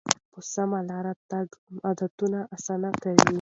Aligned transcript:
په 0.31 0.39
سمه 0.53 0.79
لاره 0.89 1.13
تګ 1.31 1.47
عادتونه 1.85 2.39
اسانه 2.55 2.89
کوي. 3.01 3.27